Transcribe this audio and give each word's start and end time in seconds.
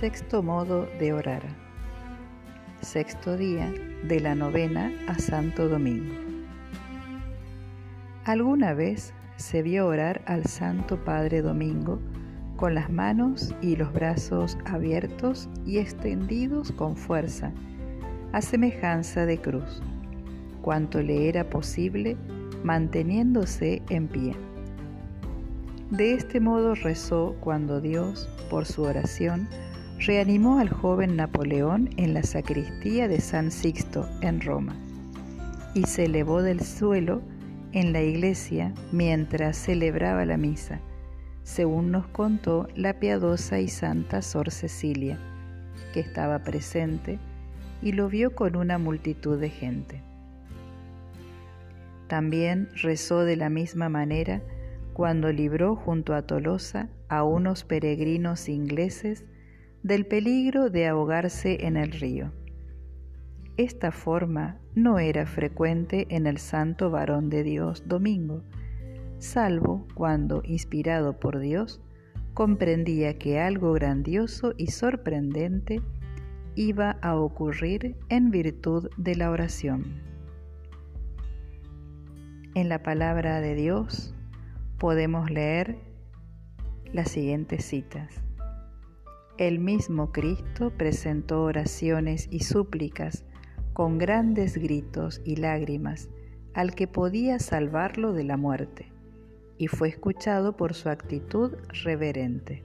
Sexto 0.00 0.42
modo 0.42 0.88
de 0.98 1.12
orar. 1.12 1.42
Sexto 2.80 3.36
día 3.36 3.70
de 4.08 4.18
la 4.18 4.34
novena 4.34 4.90
a 5.06 5.18
Santo 5.18 5.68
Domingo. 5.68 6.14
¿Alguna 8.24 8.72
vez 8.72 9.12
se 9.36 9.60
vio 9.60 9.86
orar 9.86 10.22
al 10.24 10.46
Santo 10.46 11.04
Padre 11.04 11.42
Domingo 11.42 12.00
con 12.56 12.74
las 12.74 12.88
manos 12.88 13.54
y 13.60 13.76
los 13.76 13.92
brazos 13.92 14.56
abiertos 14.64 15.50
y 15.66 15.76
extendidos 15.76 16.72
con 16.72 16.96
fuerza, 16.96 17.52
a 18.32 18.40
semejanza 18.40 19.26
de 19.26 19.38
cruz, 19.38 19.82
cuanto 20.62 21.02
le 21.02 21.28
era 21.28 21.50
posible 21.50 22.16
manteniéndose 22.64 23.82
en 23.90 24.08
pie? 24.08 24.34
De 25.90 26.14
este 26.14 26.40
modo 26.40 26.74
rezó 26.74 27.36
cuando 27.40 27.82
Dios, 27.82 28.30
por 28.48 28.64
su 28.64 28.82
oración, 28.84 29.46
reanimó 30.00 30.58
al 30.58 30.70
joven 30.70 31.16
Napoleón 31.16 31.90
en 31.98 32.14
la 32.14 32.22
sacristía 32.22 33.06
de 33.06 33.20
San 33.20 33.50
Sixto, 33.50 34.08
en 34.22 34.40
Roma, 34.40 34.74
y 35.74 35.84
se 35.84 36.06
elevó 36.06 36.42
del 36.42 36.60
suelo 36.60 37.20
en 37.72 37.92
la 37.92 38.00
iglesia 38.00 38.72
mientras 38.92 39.58
celebraba 39.58 40.24
la 40.24 40.38
misa, 40.38 40.80
según 41.42 41.90
nos 41.90 42.06
contó 42.06 42.66
la 42.74 42.98
piadosa 42.98 43.60
y 43.60 43.68
santa 43.68 44.22
Sor 44.22 44.50
Cecilia, 44.50 45.18
que 45.92 46.00
estaba 46.00 46.38
presente 46.40 47.18
y 47.82 47.92
lo 47.92 48.08
vio 48.08 48.34
con 48.34 48.56
una 48.56 48.78
multitud 48.78 49.38
de 49.38 49.50
gente. 49.50 50.02
También 52.08 52.70
rezó 52.82 53.24
de 53.24 53.36
la 53.36 53.50
misma 53.50 53.88
manera 53.88 54.40
cuando 54.94 55.30
libró 55.30 55.76
junto 55.76 56.14
a 56.14 56.22
Tolosa 56.22 56.88
a 57.08 57.22
unos 57.22 57.64
peregrinos 57.64 58.48
ingleses 58.48 59.24
del 59.82 60.06
peligro 60.06 60.70
de 60.70 60.86
ahogarse 60.86 61.66
en 61.66 61.76
el 61.76 61.92
río. 61.92 62.32
Esta 63.56 63.92
forma 63.92 64.58
no 64.74 64.98
era 64.98 65.26
frecuente 65.26 66.06
en 66.10 66.26
el 66.26 66.38
santo 66.38 66.90
varón 66.90 67.30
de 67.30 67.42
Dios 67.42 67.82
Domingo, 67.86 68.42
salvo 69.18 69.86
cuando, 69.94 70.42
inspirado 70.44 71.18
por 71.18 71.38
Dios, 71.38 71.80
comprendía 72.34 73.18
que 73.18 73.40
algo 73.40 73.72
grandioso 73.72 74.54
y 74.56 74.68
sorprendente 74.68 75.82
iba 76.54 76.92
a 77.02 77.16
ocurrir 77.16 77.96
en 78.08 78.30
virtud 78.30 78.88
de 78.96 79.14
la 79.14 79.30
oración. 79.30 80.02
En 82.54 82.68
la 82.68 82.82
palabra 82.82 83.40
de 83.40 83.54
Dios 83.54 84.14
podemos 84.78 85.30
leer 85.30 85.78
las 86.92 87.10
siguientes 87.10 87.64
citas. 87.64 88.22
El 89.40 89.58
mismo 89.58 90.12
Cristo 90.12 90.70
presentó 90.76 91.44
oraciones 91.44 92.28
y 92.30 92.40
súplicas 92.40 93.24
con 93.72 93.96
grandes 93.96 94.58
gritos 94.58 95.22
y 95.24 95.36
lágrimas 95.36 96.10
al 96.52 96.74
que 96.74 96.86
podía 96.86 97.38
salvarlo 97.38 98.12
de 98.12 98.24
la 98.24 98.36
muerte, 98.36 98.92
y 99.56 99.68
fue 99.68 99.88
escuchado 99.88 100.58
por 100.58 100.74
su 100.74 100.90
actitud 100.90 101.54
reverente. 101.84 102.64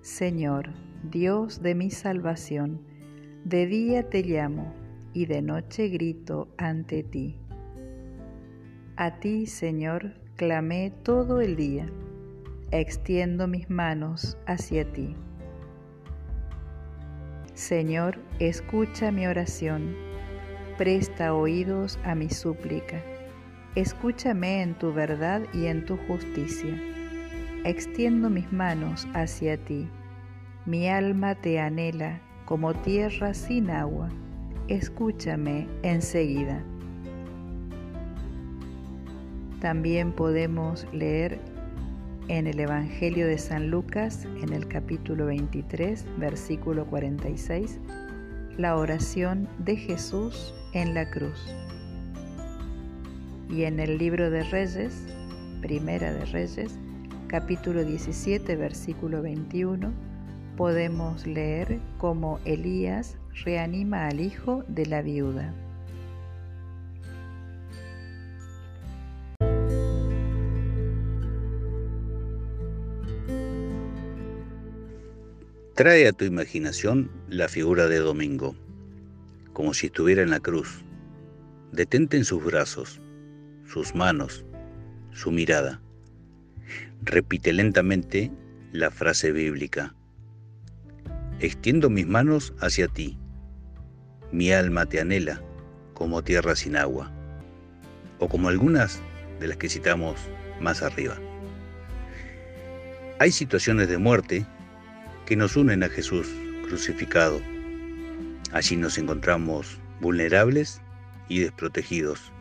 Señor, 0.00 0.70
Dios 1.02 1.60
de 1.60 1.74
mi 1.74 1.90
salvación, 1.90 2.80
de 3.44 3.66
día 3.66 4.08
te 4.08 4.22
llamo 4.22 4.72
y 5.12 5.26
de 5.26 5.42
noche 5.42 5.88
grito 5.88 6.48
ante 6.56 7.02
ti. 7.02 7.36
A 8.96 9.20
ti, 9.20 9.44
Señor, 9.44 10.14
clamé 10.36 10.94
todo 11.02 11.42
el 11.42 11.56
día, 11.56 11.92
extiendo 12.70 13.46
mis 13.46 13.68
manos 13.70 14.36
hacia 14.46 14.84
ti. 14.92 15.14
Señor, 17.54 18.18
escucha 18.40 19.12
mi 19.12 19.26
oración, 19.26 19.94
presta 20.76 21.34
oídos 21.34 21.98
a 22.04 22.14
mi 22.14 22.28
súplica, 22.28 23.00
escúchame 23.76 24.62
en 24.62 24.74
tu 24.74 24.92
verdad 24.92 25.42
y 25.52 25.66
en 25.66 25.84
tu 25.84 25.96
justicia. 26.08 26.80
Extiendo 27.64 28.28
mis 28.28 28.52
manos 28.52 29.06
hacia 29.14 29.56
ti, 29.56 29.88
mi 30.66 30.88
alma 30.88 31.34
te 31.34 31.60
anhela 31.60 32.20
como 32.44 32.74
tierra 32.74 33.32
sin 33.34 33.70
agua, 33.70 34.08
escúchame 34.68 35.68
enseguida. 35.82 36.62
También 39.60 40.12
podemos 40.12 40.86
leer 40.92 41.53
en 42.28 42.46
el 42.46 42.58
Evangelio 42.58 43.26
de 43.26 43.38
San 43.38 43.70
Lucas, 43.70 44.26
en 44.42 44.52
el 44.52 44.66
capítulo 44.66 45.26
23, 45.26 46.06
versículo 46.18 46.86
46, 46.86 47.80
la 48.56 48.76
oración 48.76 49.48
de 49.58 49.76
Jesús 49.76 50.54
en 50.72 50.94
la 50.94 51.10
cruz. 51.10 51.54
Y 53.50 53.64
en 53.64 53.78
el 53.78 53.98
libro 53.98 54.30
de 54.30 54.42
Reyes, 54.44 55.06
Primera 55.60 56.12
de 56.12 56.24
Reyes, 56.26 56.78
capítulo 57.28 57.84
17, 57.84 58.56
versículo 58.56 59.20
21, 59.20 59.92
podemos 60.56 61.26
leer 61.26 61.78
cómo 61.98 62.38
Elías 62.44 63.16
reanima 63.44 64.06
al 64.06 64.20
hijo 64.20 64.64
de 64.68 64.86
la 64.86 65.02
viuda. 65.02 65.52
Trae 75.74 76.06
a 76.06 76.12
tu 76.12 76.24
imaginación 76.24 77.10
la 77.28 77.48
figura 77.48 77.88
de 77.88 77.98
Domingo, 77.98 78.54
como 79.52 79.74
si 79.74 79.86
estuviera 79.86 80.22
en 80.22 80.30
la 80.30 80.38
cruz. 80.38 80.84
Detente 81.72 82.16
en 82.16 82.24
sus 82.24 82.44
brazos, 82.44 83.00
sus 83.66 83.92
manos, 83.92 84.44
su 85.10 85.32
mirada. 85.32 85.82
Repite 87.02 87.52
lentamente 87.52 88.30
la 88.70 88.92
frase 88.92 89.32
bíblica. 89.32 89.96
Extiendo 91.40 91.90
mis 91.90 92.06
manos 92.06 92.54
hacia 92.60 92.86
ti. 92.86 93.18
Mi 94.30 94.52
alma 94.52 94.86
te 94.86 95.00
anhela 95.00 95.42
como 95.92 96.22
tierra 96.22 96.54
sin 96.54 96.76
agua, 96.76 97.10
o 98.20 98.28
como 98.28 98.48
algunas 98.48 99.02
de 99.40 99.48
las 99.48 99.56
que 99.56 99.68
citamos 99.68 100.20
más 100.60 100.82
arriba. 100.82 101.18
Hay 103.18 103.32
situaciones 103.32 103.88
de 103.88 103.98
muerte 103.98 104.46
que 105.26 105.36
nos 105.36 105.56
unen 105.56 105.82
a 105.82 105.88
Jesús 105.88 106.28
crucificado. 106.66 107.40
Allí 108.52 108.76
nos 108.76 108.98
encontramos 108.98 109.78
vulnerables 110.00 110.80
y 111.28 111.40
desprotegidos 111.40 112.32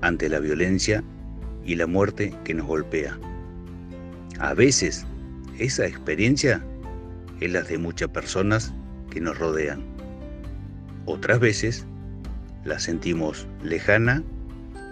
ante 0.00 0.28
la 0.28 0.38
violencia 0.38 1.02
y 1.64 1.74
la 1.74 1.86
muerte 1.86 2.34
que 2.44 2.54
nos 2.54 2.66
golpea. 2.66 3.18
A 4.38 4.54
veces 4.54 5.06
esa 5.58 5.86
experiencia 5.86 6.64
es 7.40 7.50
la 7.52 7.62
de 7.62 7.78
muchas 7.78 8.08
personas 8.08 8.72
que 9.10 9.20
nos 9.20 9.38
rodean. 9.38 9.82
Otras 11.06 11.40
veces 11.40 11.86
la 12.64 12.78
sentimos 12.78 13.46
lejana 13.62 14.22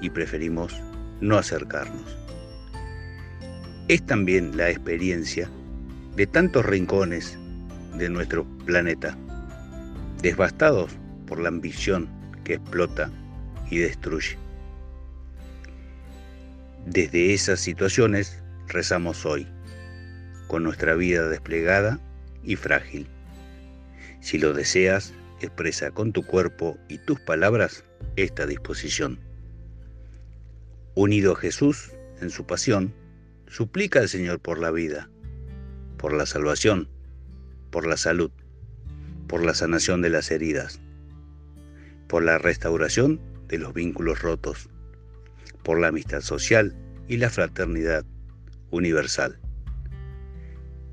y 0.00 0.10
preferimos 0.10 0.74
no 1.20 1.38
acercarnos. 1.38 2.16
Es 3.88 4.04
también 4.04 4.56
la 4.56 4.70
experiencia 4.70 5.48
de 6.16 6.26
tantos 6.26 6.66
rincones 6.66 7.38
de 7.96 8.10
nuestro 8.10 8.44
planeta, 8.66 9.16
devastados 10.20 10.92
por 11.26 11.40
la 11.40 11.48
ambición 11.48 12.08
que 12.44 12.54
explota 12.54 13.10
y 13.70 13.78
destruye. 13.78 14.36
Desde 16.84 17.32
esas 17.32 17.60
situaciones 17.60 18.42
rezamos 18.68 19.24
hoy, 19.24 19.46
con 20.48 20.64
nuestra 20.64 20.94
vida 20.94 21.28
desplegada 21.28 21.98
y 22.42 22.56
frágil. 22.56 23.06
Si 24.20 24.38
lo 24.38 24.52
deseas, 24.52 25.14
expresa 25.40 25.92
con 25.92 26.12
tu 26.12 26.24
cuerpo 26.24 26.76
y 26.88 26.98
tus 26.98 27.20
palabras 27.20 27.84
esta 28.16 28.46
disposición. 28.46 29.18
Unido 30.94 31.32
a 31.32 31.36
Jesús 31.36 31.92
en 32.20 32.28
su 32.28 32.44
pasión, 32.44 32.92
suplica 33.48 34.00
al 34.00 34.08
Señor 34.10 34.40
por 34.40 34.58
la 34.58 34.70
vida 34.70 35.08
por 35.96 36.12
la 36.12 36.26
salvación, 36.26 36.88
por 37.70 37.86
la 37.86 37.96
salud, 37.96 38.30
por 39.26 39.44
la 39.44 39.54
sanación 39.54 40.02
de 40.02 40.10
las 40.10 40.30
heridas, 40.30 40.80
por 42.08 42.22
la 42.22 42.38
restauración 42.38 43.20
de 43.48 43.58
los 43.58 43.72
vínculos 43.72 44.20
rotos, 44.20 44.68
por 45.62 45.80
la 45.80 45.88
amistad 45.88 46.20
social 46.20 46.76
y 47.08 47.16
la 47.16 47.30
fraternidad 47.30 48.04
universal. 48.70 49.38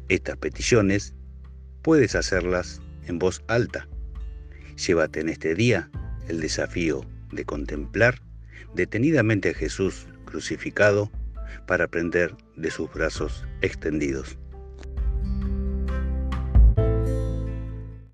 Estas 0.10 0.38
peticiones 0.38 1.14
puedes 1.82 2.16
hacerlas 2.16 2.82
en 3.08 3.20
voz 3.20 3.44
alta. 3.48 3.88
Llévate 4.76 5.20
en 5.20 5.30
este 5.30 5.56
día 5.56 5.90
el 6.28 6.40
desafío 6.40 7.06
de 7.32 7.46
contemplar 7.46 8.22
detenidamente 8.76 9.50
a 9.50 9.54
Jesús 9.54 10.08
crucificado 10.26 11.12
para 11.68 11.86
aprender 11.86 12.36
de 12.56 12.72
sus 12.72 12.92
brazos 12.92 13.46
extendidos. 13.62 14.38